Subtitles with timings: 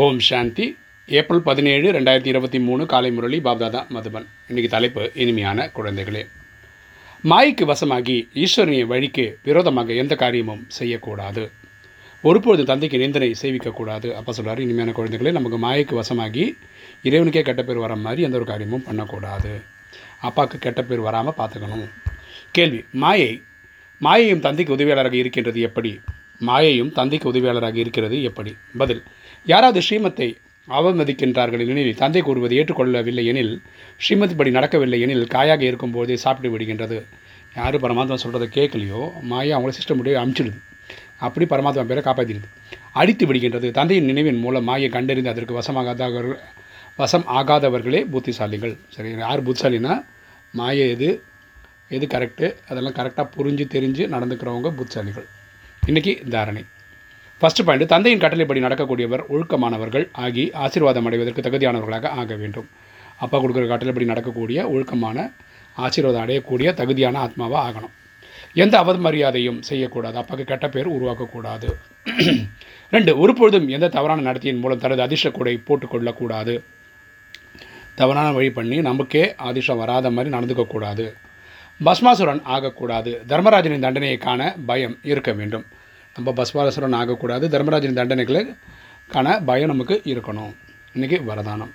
[0.00, 0.66] ஓம் சாந்தி.
[1.08, 4.26] April பதினேழு ரெண்டாயிரத்தி இருபத்தி மூணு காலை முரளி பாப்தாதா மதுபன்.
[4.48, 6.22] இன்னைக்கு தலைப்பு இனிமையான குழந்தைகளே.
[7.30, 11.50] மாய்க்கு வசமாகி ஈஸ்வரனின் வழிக்கு விரோதமாக எந்த காரியமும் செய்யக்கூடாது.
[12.24, 14.10] ஒருபொழுதும் தந்தைக்கு நிந்தனை செய்விக்கக்கூடாது.
[14.18, 16.46] அப்போ சொல்கிறார் இனிமையான குழந்தைகளே நமக்கு மாயைக்கு வசமாகி
[17.08, 19.60] இறைவனுக்கே கெட்ட பேர் வர மாதிரி எந்த ஒரு காரியமும் பண்ணக்கூடாது.
[20.20, 21.86] அப்பாவுக்கு கெட்ட பேர் வராமல் பார்த்துக்கணும்
[22.50, 23.32] கேள்வி மாயை
[24.00, 26.00] மாயையும் தந்தைக்கு உதவியாளராக இருக்கின்றது எப்படி?
[26.48, 28.54] மாயையும் தந்தைக்கு உதவியாளராக இருக்கிறது எப்படி?
[28.78, 29.02] பதில்
[29.50, 30.26] யாராவது ஸ்ரீமத்தை
[30.68, 33.54] அவமதிக்கின்றார்கள் எனில் தந்தை கூறுவது ஏற்றுக்கொள்ளவில்லை எனில்
[34.04, 36.98] ஸ்ரீமதி படி நடக்கவில்லை எனில் காயாக இருக்கும்போதே சாப்பிட்டு விடுகின்றது.
[37.56, 39.00] யார் பரமாத்மா சொல்கிறத கேட்கலையோ
[39.30, 40.58] மாயா அவங்கள சிஸ்டம் முடிய அமுச்சிடுது.
[41.26, 42.48] அப்படி பரமாத்மா பேரை காப்பாற்றிடுது
[43.00, 43.68] அடித்து விடுகின்றது.
[43.78, 46.38] தந்தையின் நினைவின் மூலம் மாயை கண்டறிந்து அதற்கு வசமாகாதவர்கள்
[46.96, 48.74] வசம் ஆகாதவர்களே புத்திசாலிகள்.
[48.94, 49.94] சரி யார் புத்திசாலினா
[50.54, 51.08] மாயை எது
[51.96, 55.26] எது கரெக்டு அதெல்லாம் கரெக்டாக புரிஞ்சு தெரிஞ்சு நடந்துக்கிறவங்க புத்திசாலிகள்.
[55.88, 56.64] இன்றைக்கி தாரணை
[57.42, 62.68] ஃபஸ்ட்டு பாயிண்ட் தந்தையின் கட்டளைப்படி நடக்கக்கூடியவர் ஒழுக்கமானவர்கள் ஆகி ஆசீர்வாதம் அடைவதற்கு தகுதியானவர்களாக ஆக வேண்டும்.
[63.18, 65.24] அப்பா கொடுக்குற கட்டளைப்படி நடக்கக்கூடிய ஒழுக்கமான
[65.76, 67.92] ஆசீர்வாதம் அடையக்கூடிய தகுதியான ஆத்மாவாக ஆகணும்.
[68.54, 70.16] எந்த அவமரியாதையும் செய்யக்கூடாது.
[70.16, 71.68] அப்பாவுக்கு கெட்ட பேர் உருவாக்கக்கூடாது.
[72.90, 76.56] ரெண்டு ஒருபொழுதும் எந்த தவறான நடத்தியின் மூலம் தனது அதிர்ஷ்ட கூடை போட்டுக்கொள்ளக்கூடாது.
[77.94, 81.12] தவறான வழி பண்ணி நமக்கே அதிர்ஷ்டம் வராத மாதிரி நடந்துக்கக்கூடாது.
[81.84, 83.22] பஸ்மாசுரன் ஆகக்கூடாது.
[83.28, 85.64] தர்மராஜனின் தண்டனையை காண பயம் இருக்க வேண்டும்.
[86.14, 90.54] நம்ம பஸ்வாரசுரன் ஆகக்கூடாது தர்மராஜன் தண்டனைகளுக்கான பயம் நமக்கு இருக்கணும்.
[90.94, 91.70] இன்றைக்கி வரதானம்.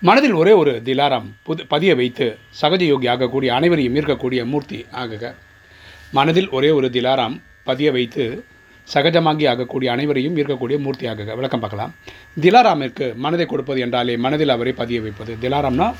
[0.00, 5.34] மனதில் ஒரே ஒரு திலாரம் புது பதிய வைத்து சகஜ யோகி ஆகக்கூடிய அனைவரையும் ஈர்க்கக்கூடிய மூர்த்தி ஆகுக.
[6.12, 8.44] மனதில் ஒரே ஒரு திலாராம் பதிய வைத்து
[8.94, 11.34] சகஜமாகி ஆகக்கூடிய அனைவரையும் ஈர்க்கக்கூடிய மூர்த்தி ஆகுக.
[11.34, 11.94] விளக்கம் பார்க்கலாம்.
[12.40, 15.36] திலாராமிற்கு மனதை கொடுப்பது என்றாலே மனதில் அவரை பதிய வைப்பது.
[15.40, 15.94] திலாராம்னா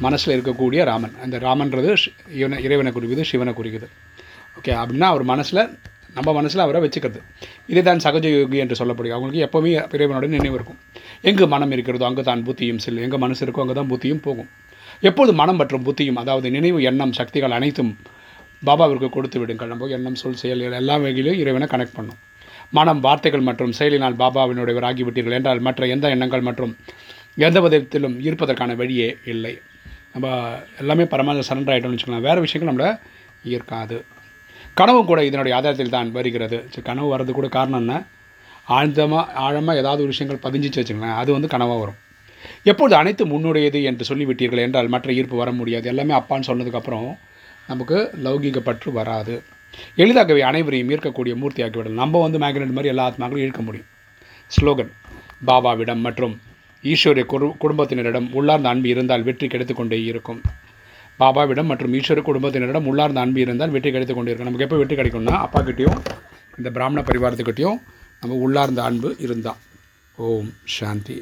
[0.00, 1.14] மனசில் இருக்கக்கூடிய ராமன்.
[1.22, 1.96] அந்த ராமன்றது
[2.30, 3.86] இவனை இறைவனை குறிக்குது சிவனை குறிக்குது.
[4.58, 5.78] ஓகே அப்படின்னா அவர் மனசில்
[6.16, 7.20] நம்ம மனசில் அவரை வச்சுக்கிறது.
[7.72, 10.78] இதே தான் சகஜ யோகி என்று சொல்லப்படுது அவங்களுக்கு எப்போவுமே இறைவனோட நினைவு இருக்கும்.
[11.30, 14.48] எங்கு மனம் இருக்கிறதோ அங்கே தான் புத்தியும் செல்லும் எங்கே மனசு இருக்கோ அங்கே தான் புத்தியும் போகும்.
[15.08, 17.92] எப்போது மனம் மற்றும் புத்தியும் அதாவது நினைவு எண்ணம் சக்திகள் அனைத்தும்
[18.68, 19.70] பாபாவிற்கு கொடுத்து விடுங்கள்.
[19.72, 22.20] நம்ம எண்ணம் சொல் செயல் எல்லா வகையிலும் இறைவனை கனெக்ட் பண்ணும்.
[22.76, 26.72] மனம் வார்த்தைகள் மற்றும் செயலினால் பாபாவினுடையவர் ஆகிவிட்டீர்கள் என்றால் மற்ற எந்த எண்ணங்கள் மற்றும்
[27.46, 29.54] எந்த விதத்திலும் இருப்பதற்கான வழியே இல்லை.
[30.14, 30.28] நம்ம
[30.82, 32.26] எல்லாமே பரமாத்மா சரண்டர் ஆகிட்டோம்னு வச்சுக்கலாம்.
[32.28, 32.90] வேறு விஷயங்கள் நம்மளை
[33.54, 33.98] ஈர்க்காது.
[34.78, 36.56] கனவு கூட இதனுடைய ஆதாரத்தில் தான் வருகிறது.
[36.72, 37.94] ஸோ கனவு வர்றது கூட காரணம் என்ன?
[38.76, 41.98] ஆழ்ந்தமாக ஆழமாக ஏதாவது ஒரு விஷயங்கள் பதிஞ்சிச்சு வச்சுக்கலாம் அது வந்து கனவாக வரும்.
[42.70, 45.86] எப்பொழுது அனைத்து முன்னுடையது என்று சொல்லிவிட்டீர்கள் என்றால் மற்ற ஈர்ப்பு வர முடியாது.
[45.92, 47.08] எல்லாமே அப்பான்னு சொன்னதுக்கப்புறம்
[47.70, 49.36] நமக்கு லௌகீக பற்று வராது.
[50.02, 53.88] எளிதாகவே அனைவரையும் ஈர்க்கக்கூடிய மூர்த்தி ஆக்கிவிடலாம் நம்ம வந்து மேக்னெட் மாதிரி எல்லா ஆத்மாக்களும் ஈர்க்க முடியும்.
[54.50, 54.92] ஸ்லோகன்
[55.48, 56.36] பாபாவிடம் மற்றும்
[56.84, 57.24] ஈஸ்வரிய
[57.64, 60.40] குடும்பத்தினரிடம் உள்ளார்ந்த அன்பு இருந்தால் வெற்றி கிடைத்துக்கொண்டே இருக்கும்.
[61.20, 64.48] பாபாவிடம் மற்றும் ஈஸ்வர குடும்பத்தினரிடம் உள்ளார்ந்த அன்பு இருந்தால் வெற்றி கிடைத்து கொண்டிருக்கும்.
[64.48, 66.00] நமக்கு எப்போ வெற்றி கிடைக்கும்னா அப்பாக்கிட்டேயும்
[66.58, 67.78] இந்த பிராமண பரிவாரத்துக்கிட்டேயும்
[68.20, 69.62] நம்ம உள்ளார்ந்த அன்பு இருந்தால்
[70.18, 71.16] ஓம் சாந்தி.